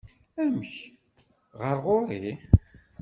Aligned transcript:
Amek, 0.43 0.73
ɣer 1.59 1.77
ɣur-i? 1.85 2.31